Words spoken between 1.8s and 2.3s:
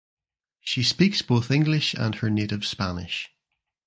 and